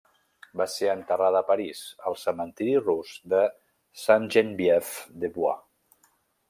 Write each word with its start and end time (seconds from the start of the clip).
Va 0.61 0.65
ser 0.75 0.87
enterrada 0.93 1.41
a 1.45 1.45
París, 1.49 1.81
al 2.11 2.17
cementiri 2.21 2.75
rus 2.87 3.13
de 3.35 3.43
Sainte-Geneviève-des-Bois. 4.07 6.13